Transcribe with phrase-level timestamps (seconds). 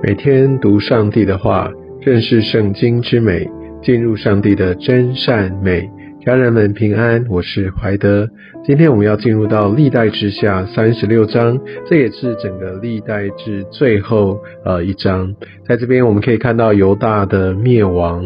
[0.00, 3.50] 每天读上帝的话，认识圣经之美，
[3.82, 5.90] 进入上帝的真善美。
[6.24, 8.28] 家人们平安，我是怀德。
[8.64, 15.34] 今天我们要进入到历代之下三十六章，这也是整个历代至最后呃一章。
[15.66, 18.24] 在这边我们可以看到犹大的灭亡，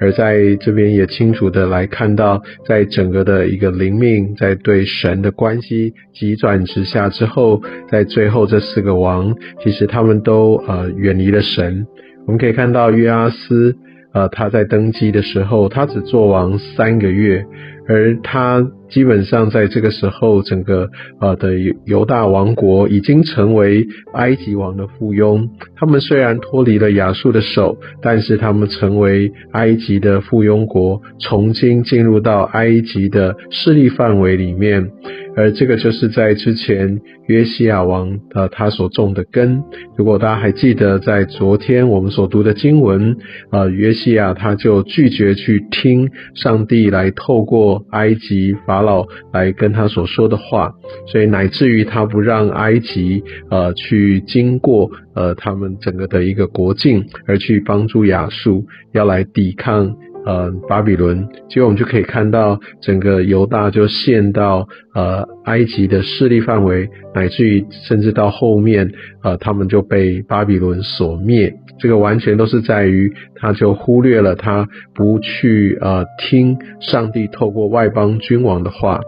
[0.00, 7.60] 而在这边也清楚的来看到，在整个的一个灵命在对神的关系急转直下之后，
[7.90, 11.86] 在最后这四个王，其实他们都呃远离了神。
[12.26, 13.76] 我们可以看到约阿斯。
[14.12, 17.46] 呃，他在登基的时候，他只做王三个月，
[17.90, 20.88] 而他基本上在这个时候，整个
[21.20, 21.54] 呃的
[21.86, 25.48] 犹大王国已经成为埃及王的附庸。
[25.74, 34.88] 他们虽然脱离了亚述的手，但是他们成为埃及的附庸国，重新进入到埃及的势力范围里面。
[35.36, 39.62] 而这个就是在之前约西亚王呃他所种的根。
[39.96, 43.16] 如果大家还记得，在昨天我们所读的经文，
[43.52, 50.74] 呃约西亚他就拒绝去听上帝来透过埃及法老来跟他所说的话，
[51.06, 59.96] 所以乃至于他不让埃及呃去经过呃他们整个的一个国境，而去帮助亚述要来抵抗。
[60.26, 71.54] 呃，巴比伦，结果我们就可以看到整个犹大就陷到呃埃及的势力范围，乃至于甚至到后面，呃，他们就被巴比伦所灭。
[71.78, 79.00] 这个完全都是在于他就忽略了他不去呃听上帝透过外邦君王的话。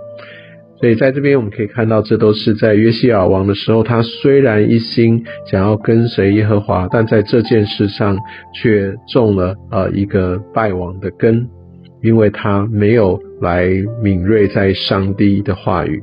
[0.82, 8.18] 所以在这边我们可以看到，这都是在约西亚王的时候，他虽然一心想要跟随耶和华，但在这件事上
[8.52, 11.46] 却中了呃一个败亡的根，
[12.02, 13.68] 因为他没有来
[14.02, 16.02] 敏锐在上帝的话语。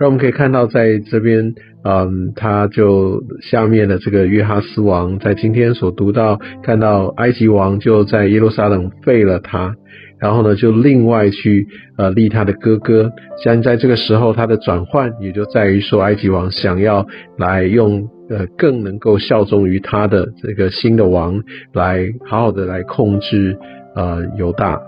[0.00, 9.76] 那我们可以看到，在这边，嗯，他就下面的这个约哈斯王，在今天所读到，看到埃及王就在耶路撒冷废了他。
[10.22, 11.66] 然后呢，就另外去
[11.98, 13.10] 呃立他的哥哥。
[13.42, 17.04] 像在这个时候，他的转换也就在于说，埃及王想要
[17.36, 21.42] 来用呃更能够效忠于他的这个新的王，
[21.74, 23.58] 来好好的来控制
[23.96, 24.80] 呃犹大。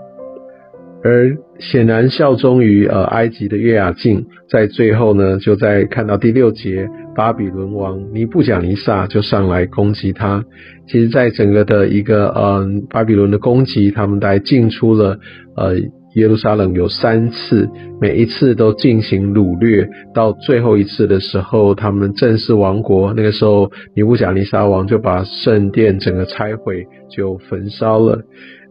[1.03, 10.43] 而显然效忠于呃埃及的约雅敬，在最后呢，就在看到第六节，巴比伦王尼布甲尼撒就上来攻击他。
[10.87, 15.17] 其实，在整个的一个嗯巴比伦的攻击，他们来进出了
[15.55, 15.77] 呃
[16.15, 17.67] 耶路撒冷有三次，
[17.99, 23.13] 每一次都进行掳掠，到最后一次的时候，他们正式亡国。
[23.13, 28.21] 那个时候，尼布甲尼撒王就把圣殿整个拆毁，就焚烧了。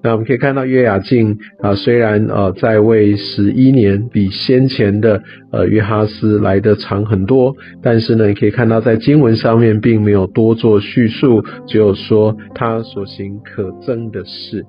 [0.05, 14.67] 那我们可以看到约雅敬啊，虽然呃在位十一年，比先前的呃约哈斯来的长很多，但是呢，你可以看到在经文上面并没有多做叙述，只有说他所行可憎的事。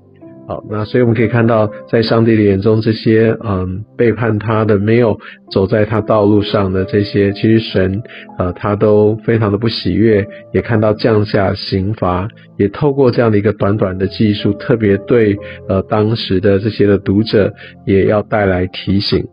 [0.47, 5.19] 好，那所以我们可以看到，在上帝的眼中，这些嗯背叛他的、没有
[5.51, 8.03] 走在他道路上的这些，其实神
[8.37, 15.35] 呃他都非常的不喜悦，也看到降下刑罚，也透过这样的一个短短的技术，特别对
[15.67, 17.51] 呃当时的这些的读者，
[17.85, 19.25] 也要带来提醒。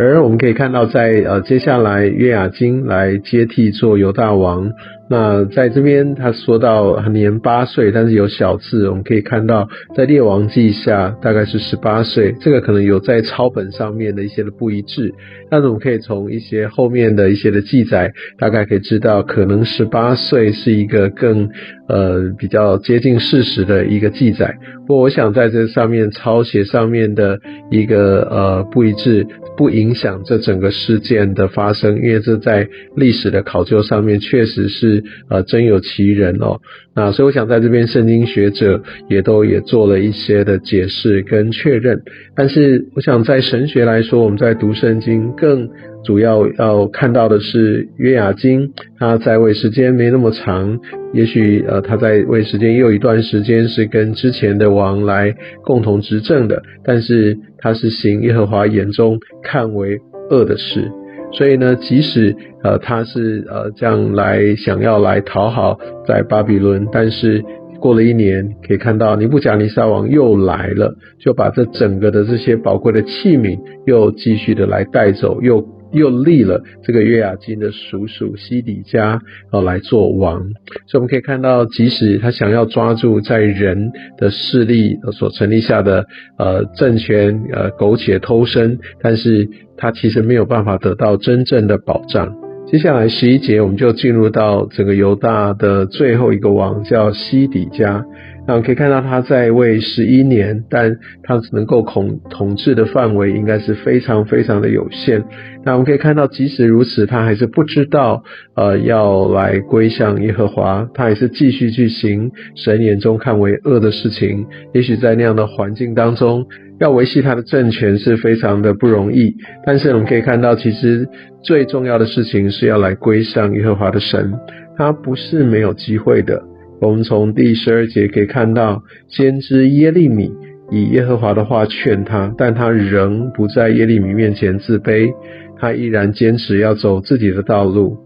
[0.00, 4.70] 而我们可以看到，在呃接下来约雅金来接替做犹大王。
[5.10, 15.12] 那在这边他说到年八岁，但是有小字，我们可以看到在列王记下大概是十八岁，这个可能有在抄本上面的一些的不一致，
[15.50, 21.48] 但是我们可以从一些后面的一些的记载，大概可以知道，可能十八岁是一个更
[21.88, 24.54] 呃比较接近事实的一个记载。
[24.86, 29.26] 不过我想在这上面抄写上面的一个呃不一致，
[29.58, 35.04] 不影响这整个事件的发生，因为这在历史的考究上面确实是。
[35.28, 36.60] 呃，真有其人哦。
[36.94, 42.02] 那所以我想在这边，圣经学者也都也做了一些的解释跟确认。
[42.34, 45.68] 但是我想在神学来说，我们在读圣经更
[46.04, 50.78] 主要要看到的是约雅金，他在位时间没那么长，
[51.12, 55.34] 也许呃他在位时间也有一段时间是跟之前的王来
[55.64, 59.98] 共同执政的，但是他是行耶和华眼中看为
[60.30, 60.90] 恶的事。
[61.32, 67.44] 所以呢，即使呃他是呃这样来想要来讨好在巴比伦，但是
[67.80, 75.66] 过了一年，可以看到尼布甲尼撒王又来了，就把这整个的这些宝贵的器皿又继续的来带走，又。
[75.92, 79.20] 又立了这个约雅金的叔叔西底家
[79.50, 80.40] 哦来做王，
[80.86, 86.06] 所以我们可以看到，即使他想要抓住在人的势力所成立下的
[86.38, 92.47] 呃政权呃苟且偷生，但是他其实没有办法得到真正的保障。
[92.70, 98.04] 接下来十一节，我们就进入到整个犹大的最后一个王，叫西底家。
[98.46, 105.24] 那我们可以看到他在位十一年，但他能够统统治的范围应该是非常非常的有限。
[105.64, 108.22] 那我们可以看到，即使如此，他还是不知道
[108.54, 114.44] 呃要来归向耶和华，他还是继续去行神眼中看为恶的事情。
[114.74, 116.44] 也许在那样的环境当中，
[116.80, 119.34] 要维系他的政权是非常的不容易。
[119.64, 121.08] 但是我们可以看到，其实
[121.42, 124.32] 最重要的事情是要来归向耶和华的神，
[124.76, 126.42] 他不是没有机会的。
[126.80, 130.30] 我们从第十二节可以看到，先知耶利米
[130.70, 135.12] 以耶和华的话劝他，但他仍不在耶利米面前自卑，
[135.58, 137.96] 他依然坚持要走自己的道路。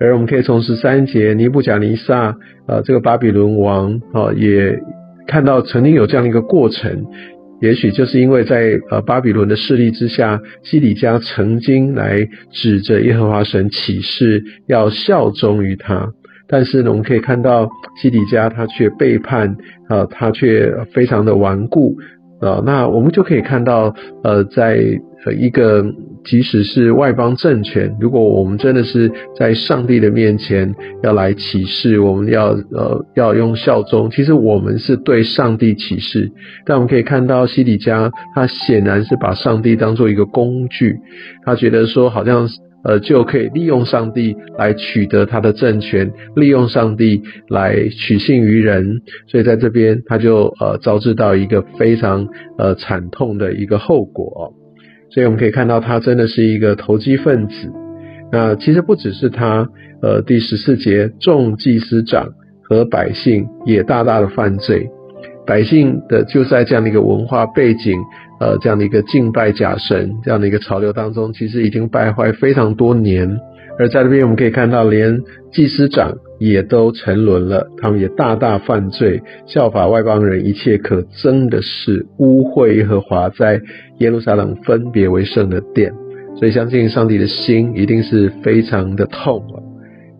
[0.00, 2.36] 而我们可以从十三节尼布甲尼撒，
[2.66, 4.78] 呃，这个巴比伦王啊，也
[5.26, 7.04] 看到曾经有这样的一个过程，
[7.60, 16.12] 也许就是因为在呃巴比伦的势力之下，西底家曾经来指着耶和华神起誓，要效忠于他。
[16.50, 17.68] 但是呢，我们可以看到
[18.00, 19.56] 西底家他却背叛
[19.88, 21.96] 啊，他却非常的顽固
[22.40, 22.62] 啊。
[22.64, 24.78] 那我们就可以看到，呃，在
[25.38, 25.84] 一个
[26.24, 36.30] 即使是外邦政权，如果我们真的是在上帝的面前要来起誓，我们要呃要用效忠，其实我们是对上帝起誓。
[36.64, 40.96] 但我们可以看到西底家他显然是把上帝当做一个工具，
[41.44, 42.48] 他觉得说好像。
[42.88, 52.26] 呃，就可以利用上帝来取得他的政权，利用上帝来取信于人，所以在这边他就呃招致到一个非常
[52.56, 54.54] 呃惨痛的一个后果。
[55.10, 57.70] 所以我们可以看到他真的是一个投机分子。
[58.32, 59.68] 那其实不只是他，
[60.00, 62.30] 呃，第十四节，众祭司长
[62.62, 64.88] 和百姓也大大的犯罪。
[65.46, 67.98] 百姓的就在这样的一个文化背景，
[68.40, 73.38] 呃，这样的一个敬拜假神这样的一个潮流当中，其实已经败坏非常多年。
[73.78, 75.20] 而在这边我们可以看到，连
[75.52, 83.60] 祭司长也都沉沦了，他们也大大犯罪，效法外邦人一切可憎的事，污秽耶和华在
[83.98, 85.92] 耶路撒冷分别为圣的殿。
[86.36, 89.67] 所以相信上帝的心一定是非常的痛啊。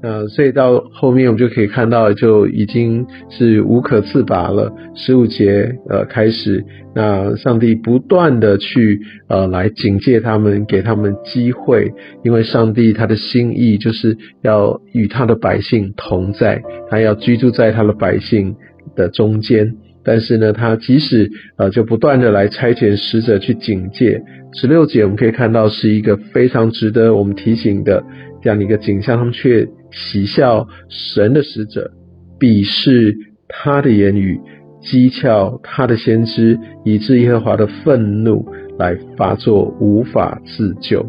[0.00, 4.72] 呃，所以到后面我们就可以看到，就已经是无可自拔了。
[4.94, 6.64] 十五节呃开始，
[6.94, 11.90] 那上帝不断的去呃来警戒他们，给他们机会，
[12.22, 18.54] 因为上帝他的心意就是要与他的百姓同在，他要居住在他的百姓
[18.94, 19.74] 的中间。
[20.04, 24.22] 但是呢，他即使呃就不断的来差遣使者去警戒。
[24.54, 28.04] 十六节我们可以看到是一个非常值得我们提醒的
[28.42, 29.66] 这样的一个景象，他们却。
[29.90, 31.90] 喜笑神的使者，
[32.38, 33.16] 鄙视
[33.48, 34.38] 他的言语，
[34.82, 38.46] 讥诮他的先知，以致耶和华的愤怒
[38.78, 41.00] 来发作，无法自救。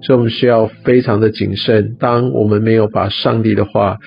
[0.00, 1.96] 所以，我们需要非常的谨慎。
[1.98, 3.98] 当我们没有把上帝的话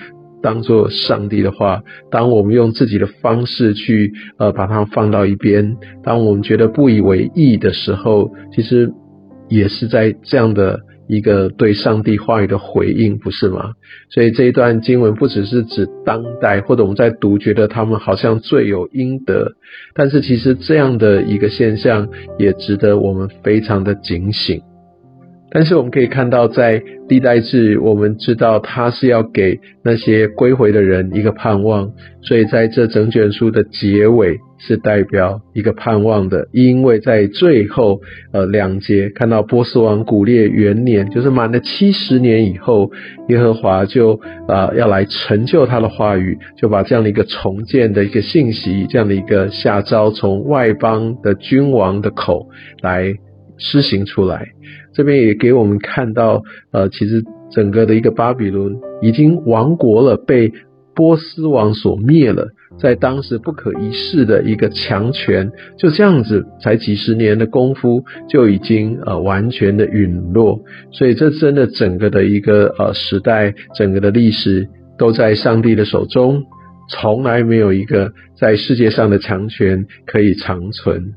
[0.42, 8.90] 当做上帝的话，当我们用自己的方式去呃把它放到一边，当我们觉得不以为意的时候，其实
[9.48, 10.80] 也是在这样的。
[11.12, 13.72] 一个对上帝话语的回应，不是吗？
[14.08, 19.52] 所以这一段经文不只是指当代，或者我们在读，觉得他们好像罪有应得，
[19.94, 24.62] 但是其实这样的一个现象也值得我们非常的警醒。
[25.50, 31.90] 但是我们可以看到，在历代志，我们知道他是要给那些归回的人一个盼望，
[32.22, 38.00] 所以在这整卷书的结尾是代表一个盼望的，因为在最后
[38.32, 42.92] 呃两节看到波斯王古列元年，就是满了七十年以后，
[43.28, 52.46] 耶和华就啊要来成就他的话语，就把这样的一个重建的一个信息，这样的一个下诏从外邦的君王的口
[52.80, 53.14] 来
[53.58, 54.46] 施行出来。
[54.94, 60.52] 这边也给我们看到，呃，其实整个的一个巴比伦已经亡国了，被
[60.94, 62.48] 波斯王所灭了，
[62.78, 70.60] 在当时不可一世的一个强权，就这样子，才几十年的功夫就已经呃完全的陨落。
[70.90, 76.42] 所以这真的整个的一个呃时代，整个的历史都在上帝的手中，
[76.88, 81.12] 从来没有一个在世界上的强权可以长存。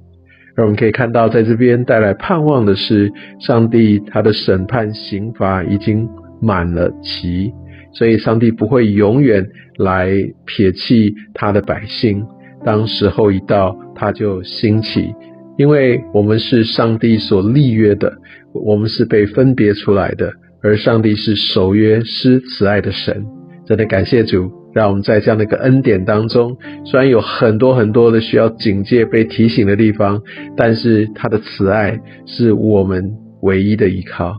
[0.57, 6.07] 而我们可以看到，在这边带来盼望的是，上帝他的审判刑罚已经
[6.41, 7.51] 满了期，
[7.95, 9.47] 所以上帝不会永远
[9.77, 10.11] 来
[10.45, 12.23] 撇弃他的百姓。
[12.63, 15.13] 当时候一到，他就兴起，
[15.57, 18.13] 因为我们是上帝所立约的，
[18.53, 23.25] 我们是被分别出来的，而上帝是守约施慈爱的神。
[23.65, 24.51] 真的感谢主。
[24.75, 30.21] 让我们在这样的一个恩典当中，虽然有很多很多的需要警戒、被提醒的地方，
[30.57, 34.35] 但是他的慈爱是我们唯一的依靠。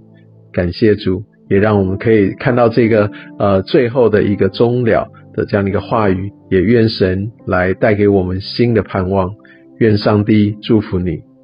[0.52, 6.32] 感谢主，也让我们可以看到这个呃最后的一个终了的这样的一个话语。
[6.48, 9.34] 也愿神来带给我们新的盼望。
[9.78, 11.35] 愿上帝祝福你。